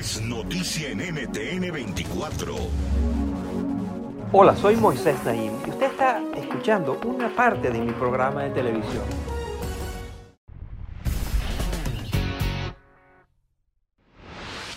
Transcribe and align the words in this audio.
Noticia 0.00 0.88
en 0.88 1.00
NTN 1.00 1.70
24. 1.70 2.54
Hola, 4.32 4.56
soy 4.56 4.74
Moisés 4.76 5.22
Naim 5.26 5.52
y 5.66 5.68
usted 5.68 5.90
está 5.90 6.22
escuchando 6.38 6.98
una 7.04 7.28
parte 7.28 7.70
de 7.70 7.80
mi 7.80 7.92
programa 7.92 8.44
de 8.44 8.50
televisión. 8.50 9.04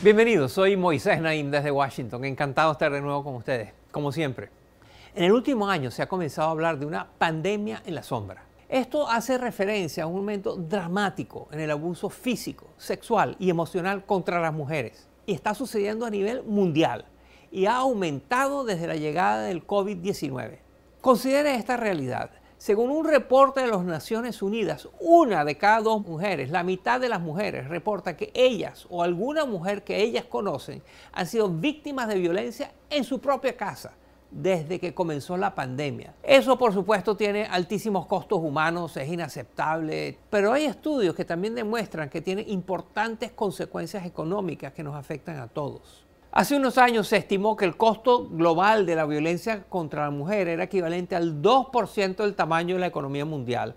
Bienvenidos, 0.02 0.52
soy 0.52 0.76
Moisés 0.76 1.22
Naim 1.22 1.50
desde 1.50 1.72
Washington. 1.72 2.26
Encantado 2.26 2.72
de 2.72 2.74
estar 2.74 2.92
de 2.92 3.00
nuevo 3.00 3.24
con 3.24 3.36
ustedes, 3.36 3.72
como 3.92 4.12
siempre. 4.12 4.50
En 5.16 5.24
el 5.24 5.32
último 5.32 5.70
año 5.70 5.90
se 5.90 6.02
ha 6.02 6.10
comenzado 6.10 6.50
a 6.50 6.52
hablar 6.52 6.78
de 6.78 6.86
una 6.86 7.08
pandemia 7.18 7.82
en 7.86 7.96
la 7.96 8.04
sombra. 8.04 8.44
Esto 8.68 9.08
hace 9.08 9.38
referencia 9.38 10.04
a 10.04 10.08
un 10.08 10.18
momento 10.18 10.58
dramático 10.58 11.48
en 11.54 11.62
el 11.62 11.72
abuso 11.72 12.10
físico, 12.10 12.74
sexual 12.76 13.38
y 13.40 13.50
emocional 13.50 14.06
contra 14.06 14.42
las 14.42 14.52
mujeres. 14.52 15.13
Y 15.26 15.34
está 15.34 15.54
sucediendo 15.54 16.06
a 16.06 16.10
nivel 16.10 16.44
mundial 16.44 17.06
y 17.52 17.68
ha 17.68 17.78
aumentado 17.78 18.64
desde 18.64 18.88
la 18.88 18.96
llegada 18.96 19.44
del 19.44 19.66
COVID-19. 19.66 20.58
Considere 21.02 21.56
esta 21.56 21.78
realidad. 21.78 22.32
Según 22.58 22.90
un 22.90 23.06
reporte 23.06 23.62
de 23.62 23.68
las 23.68 23.84
Naciones 23.84 24.42
Unidas, 24.42 24.88
una 25.00 25.44
de 25.44 25.58
cada 25.58 25.82
dos 25.82 26.02
mujeres, 26.02 26.50
la 26.50 26.64
mitad 26.64 27.00
de 27.00 27.10
las 27.10 27.20
mujeres, 27.20 27.68
reporta 27.68 28.16
que 28.16 28.32
ellas 28.34 28.88
o 28.90 29.04
alguna 29.04 29.46
mujer 29.46 29.84
que 29.84 30.02
ellas 30.02 30.26
conocen 30.26 30.82
han 31.12 31.28
sido 31.28 31.50
víctimas 31.50 32.08
de 32.08 32.20
violencia 32.20 32.72
en 32.90 33.04
su 33.04 33.20
propia 33.20 33.56
casa 33.56 33.94
desde 34.34 34.80
que 34.80 34.94
comenzó 34.94 35.38
la 35.38 35.54
pandemia. 35.54 36.14
Eso 36.24 36.58
por 36.58 36.74
supuesto 36.74 37.16
tiene 37.16 37.46
altísimos 37.46 38.08
costos 38.08 38.40
humanos, 38.40 38.98
es 38.98 39.08
inaceptable, 39.08 40.18
pero 40.30 40.52
hay 40.52 40.66
estudios 40.66 41.16
que 41.16 41.24
también 41.24 41.56
demuestran 41.56 42.10
que 42.10 42.22
tiene 42.22 42.44
importantes 42.48 43.32
consecuencias 43.32 44.06
económicas 44.06 44.74
que 44.74 44.84
nos 44.84 44.96
afectan 44.96 45.38
a 45.40 45.48
todos. 45.48 46.04
Hace 46.32 46.56
unos 46.56 46.80
años 46.80 47.08
se 47.08 47.18
estimó 47.18 47.56
que 47.56 47.66
el 47.66 47.78
costo 47.78 48.28
global 48.28 48.88
de 48.88 48.96
la 48.96 49.06
violencia 49.06 49.66
contra 49.70 50.06
la 50.06 50.10
mujer 50.10 50.48
era 50.48 50.64
equivalente 50.64 51.16
al 51.16 51.44
2% 51.44 52.16
del 52.16 52.34
tamaño 52.34 52.74
de 52.74 52.82
la 52.82 52.88
economía 52.88 53.24
mundial, 53.24 53.76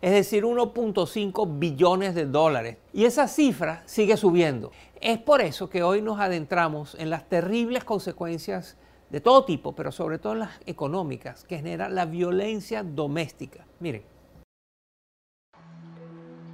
es 0.00 0.12
decir, 0.12 0.44
1.5 0.44 1.58
billones 1.58 2.14
de 2.14 2.24
dólares. 2.24 2.78
Y 2.94 3.04
esa 3.04 3.28
cifra 3.28 3.82
sigue 3.84 4.16
subiendo. 4.16 4.72
Es 5.02 5.18
por 5.18 5.42
eso 5.42 5.68
que 5.68 5.82
hoy 5.82 6.00
nos 6.00 6.18
adentramos 6.18 6.96
en 6.98 7.10
las 7.10 7.28
terribles 7.28 7.84
consecuencias 7.84 8.78
de 9.10 9.20
todo 9.20 9.44
tipo, 9.44 9.74
pero 9.74 9.92
sobre 9.92 10.18
todo 10.18 10.34
las 10.34 10.50
económicas, 10.66 11.44
que 11.44 11.56
genera 11.56 11.88
la 11.88 12.06
violencia 12.06 12.82
doméstica. 12.82 13.66
Miren. 13.80 14.02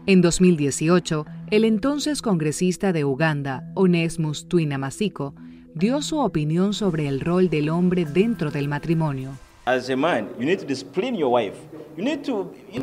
En 0.07 0.21
2018, 0.21 1.25
el 1.51 1.65
entonces 1.65 2.21
congresista 2.21 2.93
de 2.93 3.05
Uganda, 3.05 3.73
Onesmus 3.75 4.47
Masiko, 4.79 5.35
dio 5.75 6.03
su 6.03 6.19
opinión 6.19 6.75
sobre 6.75 7.09
el 7.09 7.21
rol 7.21 7.49
del 7.49 7.71
hombre 7.71 8.05
dentro 8.05 8.51
del 8.51 8.69
matrimonio. 8.69 9.31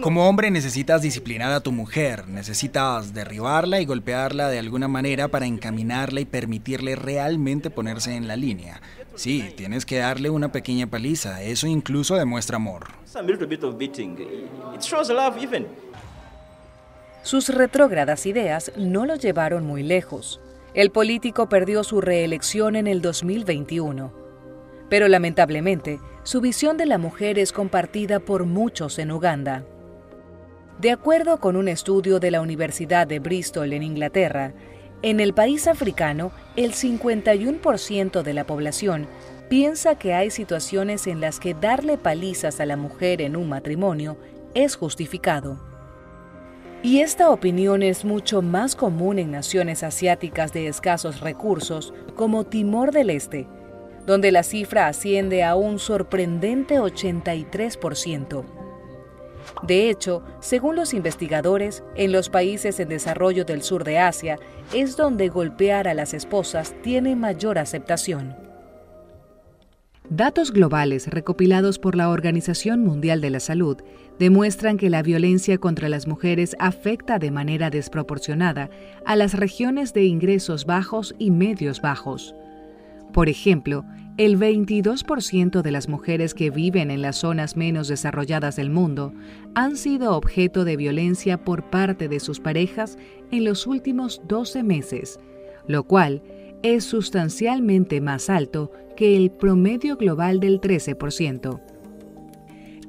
Como 0.01 0.27
hombre 0.27 0.49
necesitas 0.49 1.01
disciplinar 1.01 1.51
a 1.51 1.59
tu 1.59 1.71
mujer, 1.71 2.27
necesitas 2.27 3.13
derribarla 3.13 3.81
y 3.81 3.85
golpearla 3.85 4.49
de 4.49 4.57
alguna 4.57 4.87
manera 4.87 5.27
para 5.27 5.45
encaminarla 5.45 6.21
y 6.21 6.25
permitirle 6.25 6.95
realmente 6.95 7.69
ponerse 7.69 8.15
en 8.15 8.27
la 8.27 8.35
línea. 8.35 8.81
Sí, 9.15 9.53
tienes 9.55 9.85
que 9.85 9.97
darle 9.97 10.29
una 10.29 10.51
pequeña 10.51 10.87
paliza, 10.87 11.43
eso 11.43 11.67
incluso 11.67 12.15
demuestra 12.15 12.55
amor. 12.55 12.87
Sus 17.23 17.49
retrógradas 17.49 18.25
ideas 18.25 18.71
no 18.77 19.05
lo 19.05 19.15
llevaron 19.15 19.65
muy 19.67 19.83
lejos. 19.83 20.39
El 20.73 20.89
político 20.89 21.49
perdió 21.49 21.83
su 21.83 22.01
reelección 22.01 22.75
en 22.75 22.87
el 22.87 23.01
2021. 23.01 24.20
Pero 24.91 25.07
lamentablemente, 25.07 26.01
su 26.23 26.41
visión 26.41 26.75
de 26.75 26.85
la 26.85 26.97
mujer 26.97 27.39
es 27.39 27.53
compartida 27.53 28.19
por 28.19 28.43
muchos 28.43 28.99
en 28.99 29.13
Uganda. 29.13 29.63
De 30.81 30.91
acuerdo 30.91 31.39
con 31.39 31.55
un 31.55 31.69
estudio 31.69 32.19
de 32.19 32.29
la 32.29 32.41
Universidad 32.41 33.07
de 33.07 33.19
Bristol 33.19 33.71
en 33.71 33.83
Inglaterra, 33.83 34.53
en 35.01 35.21
el 35.21 35.33
país 35.33 35.69
africano, 35.69 36.33
el 36.57 36.73
51% 36.73 38.21
de 38.21 38.33
la 38.33 38.45
población 38.45 39.07
piensa 39.47 39.95
que 39.95 40.13
hay 40.13 40.29
situaciones 40.29 41.07
en 41.07 41.21
las 41.21 41.39
que 41.39 41.53
darle 41.53 41.97
palizas 41.97 42.59
a 42.59 42.65
la 42.65 42.75
mujer 42.75 43.21
en 43.21 43.37
un 43.37 43.47
matrimonio 43.47 44.17
es 44.55 44.75
justificado. 44.75 45.57
Y 46.83 46.99
esta 46.99 47.29
opinión 47.29 47.81
es 47.81 48.03
mucho 48.03 48.41
más 48.41 48.75
común 48.75 49.19
en 49.19 49.31
naciones 49.31 49.83
asiáticas 49.83 50.51
de 50.51 50.67
escasos 50.67 51.21
recursos 51.21 51.93
como 52.15 52.43
Timor 52.43 52.91
del 52.91 53.09
Este, 53.09 53.47
donde 54.05 54.31
la 54.31 54.43
cifra 54.43 54.87
asciende 54.87 55.43
a 55.43 55.55
un 55.55 55.79
sorprendente 55.79 56.79
83%. 56.79 58.43
De 59.63 59.89
hecho, 59.89 60.23
según 60.39 60.75
los 60.75 60.93
investigadores, 60.93 61.83
en 61.95 62.11
los 62.11 62.29
países 62.29 62.79
en 62.79 62.89
desarrollo 62.89 63.45
del 63.45 63.61
sur 63.61 63.83
de 63.83 63.99
Asia 63.99 64.37
es 64.73 64.97
donde 64.97 65.29
golpear 65.29 65.87
a 65.87 65.93
las 65.93 66.13
esposas 66.13 66.73
tiene 66.81 67.15
mayor 67.15 67.57
aceptación. 67.57 68.35
Datos 70.09 70.51
globales 70.51 71.07
recopilados 71.07 71.79
por 71.79 71.95
la 71.95 72.09
Organización 72.09 72.83
Mundial 72.83 73.21
de 73.21 73.29
la 73.29 73.39
Salud 73.39 73.77
demuestran 74.19 74.77
que 74.77 74.89
la 74.89 75.03
violencia 75.03 75.57
contra 75.57 75.87
las 75.87 76.05
mujeres 76.05 76.55
afecta 76.59 77.17
de 77.17 77.31
manera 77.31 77.69
desproporcionada 77.69 78.69
a 79.05 79.15
las 79.15 79.33
regiones 79.35 79.93
de 79.93 80.03
ingresos 80.03 80.65
bajos 80.65 81.15
y 81.17 81.31
medios 81.31 81.81
bajos. 81.81 82.35
Por 83.13 83.29
ejemplo, 83.29 83.85
el 84.17 84.37
22% 84.37 85.61
de 85.61 85.71
las 85.71 85.89
mujeres 85.89 86.33
que 86.33 86.49
viven 86.49 86.91
en 86.91 87.01
las 87.01 87.17
zonas 87.17 87.57
menos 87.57 87.87
desarrolladas 87.87 88.55
del 88.55 88.69
mundo 88.69 89.13
han 89.55 89.75
sido 89.77 90.15
objeto 90.15 90.63
de 90.63 90.77
violencia 90.77 91.43
por 91.43 91.69
parte 91.69 92.07
de 92.07 92.19
sus 92.19 92.39
parejas 92.39 92.97
en 93.31 93.43
los 93.45 93.67
últimos 93.67 94.21
12 94.27 94.63
meses, 94.63 95.19
lo 95.67 95.83
cual 95.83 96.21
es 96.61 96.83
sustancialmente 96.83 98.01
más 98.01 98.29
alto 98.29 98.71
que 98.95 99.17
el 99.17 99.31
promedio 99.31 99.97
global 99.97 100.39
del 100.39 100.61
13%. 100.61 101.59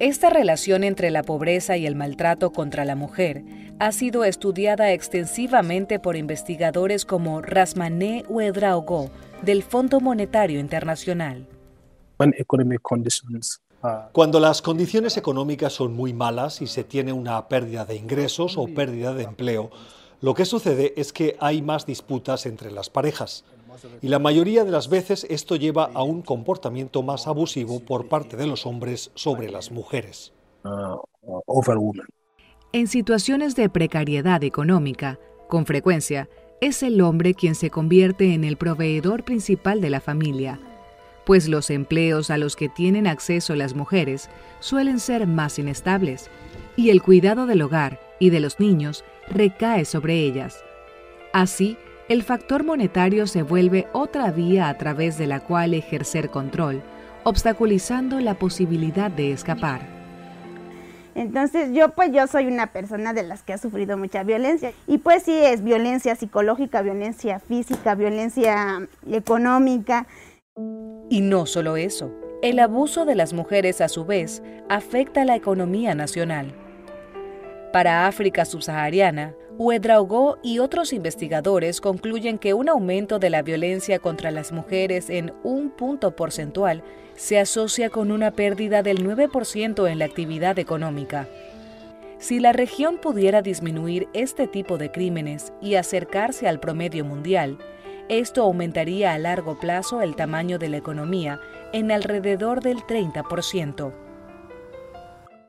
Esta 0.02 0.31
relación 0.31 0.82
entre 0.82 1.12
la 1.12 1.22
pobreza 1.22 1.76
y 1.76 1.87
el 1.87 1.94
maltrato 1.94 2.50
contra 2.50 2.84
la 2.84 2.96
mujer 2.96 3.44
ha 3.78 3.93
sido 3.93 4.25
estudiada 4.25 4.93
extensivamente 4.93 6.00
por 6.00 6.16
investigadores 6.16 7.04
como 7.04 7.40
Rasmané 7.40 8.25
Ouedraogo 8.28 9.12
del 9.43 9.62
Fondo 9.62 10.00
Monetario 10.00 10.58
Internacional. 10.58 11.46
Cuando 14.10 14.40
las 14.40 14.60
condiciones 14.60 15.16
económicas 15.16 15.72
son 15.72 15.94
muy 15.94 16.12
malas 16.12 16.62
y 16.62 16.66
se 16.66 16.82
tiene 16.82 17.12
una 17.12 17.46
pérdida 17.46 17.84
de 17.84 17.94
ingresos 17.94 18.58
o 18.58 18.66
pérdida 18.66 19.14
de 19.14 19.22
empleo, 19.22 19.70
lo 20.20 20.34
que 20.34 20.46
sucede 20.46 20.94
es 20.96 21.12
que 21.12 21.37
hay 21.38 21.62
más 21.62 21.87
disputas 21.87 22.46
entre 22.46 22.72
las 22.72 22.90
parejas. 22.90 23.44
Y 24.01 24.09
la 24.09 24.19
mayoría 24.19 24.65
de 24.65 24.71
las 24.71 24.89
veces 24.89 25.27
esto 25.31 25.57
lleva 25.57 25.91
a 25.95 26.03
un 26.03 26.23
comportamiento 26.23 27.03
más 27.03 27.27
abusivo 27.27 27.81
por 27.81 28.09
parte 28.09 28.37
de 28.37 28.47
los 28.47 28.67
hombres 28.67 29.11
sobre 29.15 29.51
las 29.51 29.71
mujeres. 29.71 30.33
En 32.73 32.87
situaciones 32.89 33.57
de 33.57 33.69
precariedad 33.69 34.43
económica, 34.45 35.19
con 35.49 35.67
frecuencia, 35.67 36.29
es 36.61 36.83
el 36.83 37.01
hombre 37.01 37.35
quien 37.35 37.55
se 37.55 37.71
convierte 37.71 38.35
en 38.35 38.45
el 38.45 38.57
proveedor 38.57 39.25
principal 39.25 39.81
de 39.81 39.91
la 39.91 40.01
familia, 40.01 40.61
pues 41.25 41.49
los 41.49 41.71
empleos 41.71 42.31
a 42.31 42.39
los 42.39 42.57
que 42.57 42.69
tienen 42.69 43.07
acceso 43.07 43.55
las 43.55 43.75
mujeres 43.75 44.29
suelen 44.61 44.99
ser 44.99 45.27
más 45.27 45.59
inestables 45.59 46.31
y 46.77 46.91
el 46.91 47.03
cuidado 47.03 47.47
del 47.47 47.63
hogar 47.63 48.01
y 48.19 48.31
de 48.31 48.41
los 48.41 48.61
niños 48.61 49.05
recae 49.29 49.85
sobre 49.85 50.21
ellas. 50.21 50.65
Así, 51.33 51.77
el 52.12 52.23
factor 52.23 52.62
monetario 52.62 53.26
se 53.26 53.43
vuelve 53.43 53.88
otra 53.94 54.31
vía 54.31 54.69
a 54.69 54.76
través 54.76 55.17
de 55.17 55.26
la 55.26 55.41
cual 55.41 55.73
ejercer 55.73 56.29
control, 56.29 56.82
obstaculizando 57.25 58.20
la 58.20 58.35
posibilidad 58.35 59.11
de 59.11 59.32
escapar. 59.32 59.81
Entonces 61.14 61.70
yo 61.73 61.88
pues 61.91 62.12
yo 62.12 62.26
soy 62.26 62.49
una 62.49 62.67
persona 62.67 63.14
de 63.14 63.23
las 63.23 63.43
que 63.43 63.55
ha 63.55 63.59
sufrido 63.59 63.97
mucha 63.97 64.25
violencia 64.25 64.73
y 64.87 64.99
pues 64.99 65.23
sí 65.23 65.32
es 65.32 65.64
violencia 65.64 66.14
psicológica, 66.14 66.82
violencia 66.82 67.38
física, 67.41 67.94
violencia 67.94 68.87
económica. 69.11 70.06
Y 71.09 71.23
no 71.23 71.47
solo 71.47 71.79
eso, 71.79 72.12
el 72.43 72.59
abuso 72.59 73.06
de 73.06 73.14
las 73.14 73.32
mujeres 73.32 73.81
a 73.81 73.88
su 73.88 74.05
vez 74.05 74.43
afecta 74.69 75.25
la 75.25 75.35
economía 75.35 75.94
nacional. 75.94 76.55
Para 77.73 78.06
África 78.06 78.44
subsahariana, 78.44 79.35
Uedraogo 79.58 80.38
y 80.43 80.60
otros 80.60 80.94
investigadores 80.94 81.82
concluyen 81.82 82.38
que 82.38 82.54
un 82.54 82.70
aumento 82.70 83.19
de 83.19 83.28
la 83.28 83.43
violencia 83.43 83.99
contra 83.99 84.31
las 84.31 84.50
mujeres 84.50 85.10
en 85.10 85.32
un 85.43 85.70
punto 85.70 86.16
porcentual 86.16 86.82
se 87.16 87.38
asocia 87.38 87.90
con 87.90 88.10
una 88.10 88.31
pérdida 88.31 88.82
del 88.82 89.06
9% 89.06 89.90
en 89.90 89.99
la 89.99 90.06
actividad 90.06 90.58
económica. 90.58 91.28
Si 92.19 92.40
la 92.40 92.52
región 92.52 92.96
pudiera 92.96 93.43
disminuir 93.43 94.08
este 94.14 94.46
tipo 94.46 94.78
de 94.78 94.90
crímenes 94.90 95.52
y 95.60 95.75
acercarse 95.75 96.49
al 96.49 96.58
promedio 96.58 97.04
mundial, 97.04 97.58
esto 98.08 98.43
aumentaría 98.43 99.12
a 99.12 99.19
largo 99.19 99.58
plazo 99.60 100.00
el 100.00 100.16
tamaño 100.16 100.58
de 100.58 100.70
la 100.70 100.78
economía 100.78 101.40
en 101.72 101.93
alrededor 101.93 102.62
del 102.62 102.78
30%. 102.78 103.93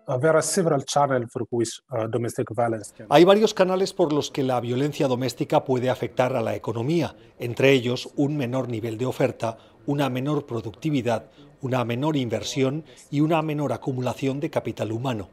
Uh, 0.05 0.19
Hay 3.09 3.23
varios 3.23 3.53
canales 3.53 3.93
por 3.93 4.11
los 4.11 4.31
que 4.31 4.43
la 4.43 4.59
violencia 4.59 5.07
doméstica 5.07 5.63
puede 5.63 5.89
afectar 5.89 6.35
a 6.35 6.41
la 6.41 6.55
economía, 6.55 7.15
entre 7.39 7.71
ellos 7.71 8.09
un 8.17 8.35
menor 8.35 8.67
nivel 8.67 8.97
de 8.97 9.05
oferta, 9.05 9.57
una 9.85 10.09
menor 10.09 10.45
productividad, 10.45 11.31
una 11.61 11.85
menor 11.85 12.17
inversión 12.17 12.83
y 13.11 13.21
una 13.21 13.41
menor 13.41 13.71
acumulación 13.71 14.41
de 14.41 14.49
capital 14.49 14.91
humano. 14.91 15.29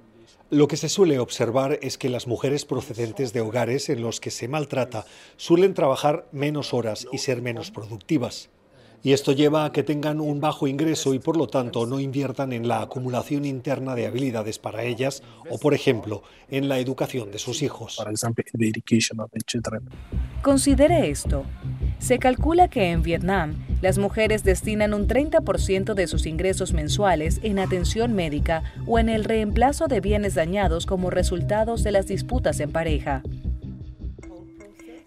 Lo 0.51 0.69
que 0.69 0.77
se 0.77 0.89
suele 0.89 1.19
observar 1.19 1.81
es 1.83 1.99
que 1.99 2.09
las 2.09 2.29
mujeres 2.29 2.65
procedentes 2.65 3.33
de 3.33 3.41
hogares 3.41 3.89
en 3.89 4.03
los 4.03 4.21
que 4.21 4.31
se 4.31 4.47
maltrata 4.47 5.05
suelen 5.37 5.75
trabajar 5.75 6.29
menos 6.31 6.73
horas 6.75 7.09
y 7.11 7.19
ser 7.19 7.43
menos 7.43 7.73
productivas 7.73 8.51
y 9.03 9.13
esto 9.13 9.33
lleva 9.33 9.65
a 9.65 9.73
que 9.73 9.83
tengan 9.83 10.21
un 10.21 10.41
bajo 10.41 10.67
ingreso 10.67 11.15
y 11.15 11.19
por 11.19 11.37
lo 11.37 11.47
tanto 11.47 11.87
no 11.87 12.01
inviertan 12.01 12.53
en 12.53 12.69
la 12.69 12.83
acumulación 12.83 13.45
interna 13.45 13.95
de 13.95 14.07
habilidades 14.07 14.59
para 14.59 14.83
ellas 14.85 15.23
o, 15.51 15.59
por 15.59 15.75
ejemplo, 15.75 16.23
en 16.51 16.69
la 16.69 16.79
educación 16.79 17.31
de 17.31 17.39
sus 17.39 17.63
hijos. 17.63 17.97
Considere 20.43 21.11
esto. 21.11 21.45
Se 21.99 22.19
calcula 22.19 22.69
que 22.69 22.91
en 22.91 23.03
Vietnam 23.03 23.57
las 23.83 23.99
mujeres 23.99 24.45
destinan 24.45 24.95
un 24.95 25.07
30% 25.07 25.95
de 25.95 26.07
sus 26.07 26.27
ingresos 26.27 26.73
mensuales 26.73 27.41
en 27.43 27.59
atención 27.59 28.15
médica 28.15 28.63
o 28.87 28.99
en 28.99 29.09
el 29.09 29.25
reemplazo 29.25 29.87
de 29.87 30.01
bienes 30.01 30.35
dañados 30.35 30.87
como 30.87 31.11
resultados 31.11 31.83
de 31.83 31.93
las 31.93 32.07
disputas 32.07 32.61
en 32.61 32.73
pareja. 32.73 33.23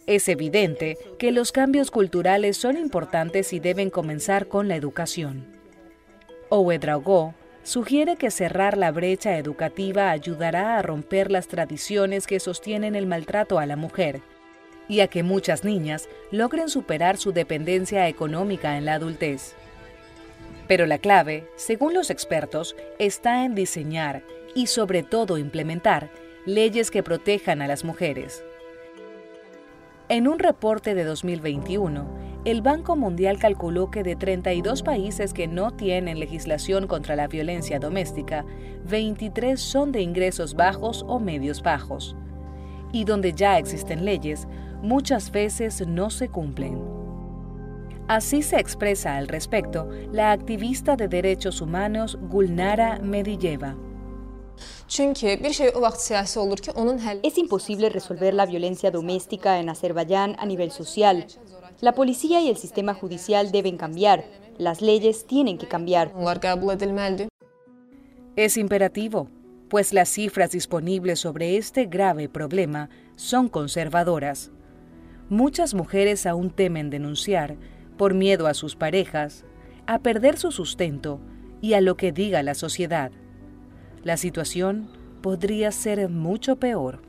Es 0.05 0.27
evidente 0.27 0.97
que 1.17 1.31
los 1.31 1.53
cambios 1.53 1.89
culturales 1.89 2.57
son 2.57 2.77
importantes 2.77 3.53
y 3.53 3.61
deben 3.61 3.89
comenzar 3.89 4.47
con 4.47 4.67
la 4.67 4.75
educación. 4.75 5.45
Ouedraogo 6.49 7.35
sugiere 7.63 8.17
que 8.17 8.29
cerrar 8.29 8.77
la 8.77 8.91
brecha 8.91 9.37
educativa 9.37 10.11
ayudará 10.11 10.77
a 10.77 10.81
romper 10.81 11.31
las 11.31 11.47
tradiciones 11.47 12.27
que 12.27 12.41
sostienen 12.41 12.95
el 12.95 13.05
maltrato 13.05 13.59
a 13.59 13.65
la 13.65 13.77
mujer 13.77 14.19
y 14.89 14.99
a 14.99 15.07
que 15.07 15.23
muchas 15.23 15.63
niñas 15.63 16.09
logren 16.31 16.67
superar 16.67 17.15
su 17.15 17.31
dependencia 17.31 18.09
económica 18.09 18.77
en 18.77 18.83
la 18.83 18.95
adultez. 18.95 19.55
Pero 20.67 20.85
la 20.85 20.97
clave, 20.97 21.47
según 21.55 21.93
los 21.93 22.09
expertos, 22.09 22.75
está 22.99 23.45
en 23.45 23.55
diseñar 23.55 24.23
y 24.53 24.67
sobre 24.67 25.01
todo 25.01 25.37
implementar 25.37 26.09
leyes 26.45 26.91
que 26.91 27.03
protejan 27.03 27.61
a 27.61 27.67
las 27.67 27.85
mujeres. 27.85 28.43
En 30.13 30.27
un 30.27 30.37
reporte 30.37 30.93
de 30.93 31.05
2021, 31.05 32.05
el 32.45 32.61
Banco 32.61 32.95
Mundial 32.95 33.39
calculó 33.39 33.89
que 33.89 34.03
de 34.03 34.15
32 34.15 34.83
países 34.83 35.33
que 35.33 35.47
no 35.47 35.71
tienen 35.71 36.19
legislación 36.19 36.85
contra 36.85 37.15
la 37.15 37.27
violencia 37.27 37.79
doméstica, 37.79 38.45
23 38.87 39.59
son 39.59 39.91
de 39.91 40.01
ingresos 40.01 40.53
bajos 40.53 41.03
o 41.07 41.19
medios 41.19 41.63
bajos. 41.63 42.15
Y 42.91 43.05
donde 43.05 43.33
ya 43.33 43.57
existen 43.57 44.05
leyes, 44.05 44.47
muchas 44.83 45.31
veces 45.31 45.83
no 45.87 46.11
se 46.11 46.29
cumplen. 46.29 46.79
Así 48.07 48.43
se 48.43 48.59
expresa 48.59 49.17
al 49.17 49.27
respecto 49.27 49.89
la 50.11 50.31
activista 50.31 50.95
de 50.95 51.07
derechos 51.07 51.59
humanos 51.59 52.19
Gulnara 52.29 52.99
Medilleva. 52.99 53.75
Es 57.23 57.37
imposible 57.37 57.89
resolver 57.89 58.33
la 58.33 58.45
violencia 58.45 58.91
doméstica 58.91 59.59
en 59.59 59.69
Azerbaiyán 59.69 60.35
a 60.39 60.45
nivel 60.45 60.71
social. 60.71 61.25
La 61.81 61.93
policía 61.93 62.41
y 62.41 62.49
el 62.49 62.57
sistema 62.57 62.93
judicial 62.93 63.51
deben 63.51 63.77
cambiar. 63.77 64.25
Las 64.57 64.81
leyes 64.81 65.25
tienen 65.25 65.57
que 65.57 65.67
cambiar. 65.67 66.13
Es 68.35 68.57
imperativo, 68.57 69.29
pues 69.69 69.93
las 69.93 70.09
cifras 70.09 70.51
disponibles 70.51 71.19
sobre 71.19 71.57
este 71.57 71.85
grave 71.85 72.29
problema 72.29 72.89
son 73.15 73.49
conservadoras. 73.49 74.51
Muchas 75.29 75.73
mujeres 75.73 76.25
aún 76.25 76.51
temen 76.51 76.89
denunciar 76.89 77.57
por 77.97 78.13
miedo 78.13 78.47
a 78.47 78.53
sus 78.53 78.75
parejas, 78.75 79.45
a 79.87 79.99
perder 79.99 80.37
su 80.37 80.51
sustento 80.51 81.19
y 81.61 81.73
a 81.73 81.81
lo 81.81 81.97
que 81.97 82.11
diga 82.11 82.43
la 82.43 82.53
sociedad 82.53 83.11
la 84.03 84.17
situación 84.17 84.89
podría 85.21 85.71
ser 85.71 86.09
mucho 86.09 86.57
peor. 86.57 87.01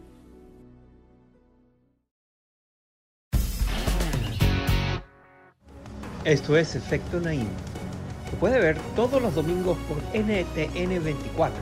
Esto 6.25 6.57
es 6.57 6.75
Efecto 6.75 7.21
Naim. 7.21 7.49
Se 8.31 8.37
puede 8.37 8.59
ver 8.59 8.79
todos 8.97 9.21
los 9.21 9.35
domingos 9.35 9.77
por 9.87 9.99
NTN 10.19 11.05
24, 11.05 11.59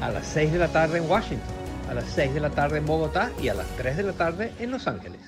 a 0.00 0.10
las 0.10 0.26
6 0.26 0.52
de 0.52 0.58
la 0.58 0.68
tarde 0.68 0.98
en 0.98 1.08
Washington, 1.08 1.54
a 1.88 1.94
las 1.94 2.04
6 2.06 2.34
de 2.34 2.40
la 2.40 2.50
tarde 2.50 2.78
en 2.78 2.86
Bogotá 2.86 3.30
y 3.40 3.48
a 3.48 3.54
las 3.54 3.68
3 3.76 3.98
de 3.98 4.02
la 4.02 4.12
tarde 4.12 4.52
en 4.58 4.72
Los 4.72 4.88
Ángeles. 4.88 5.20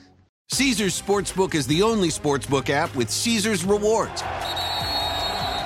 Caesars 0.49 0.95
Sportsbook 0.95 1.55
is 1.55 1.67
the 1.67 1.83
only 1.83 2.09
sportsbook 2.09 2.71
app 2.71 2.95
with 2.97 3.09
Caesars 3.11 3.65
rewards. 3.65 4.23